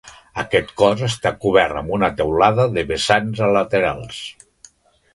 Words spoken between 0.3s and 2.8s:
Aquest cos està cobert amb una teulada